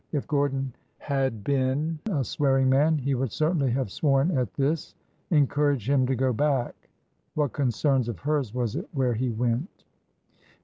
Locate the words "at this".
4.35-4.95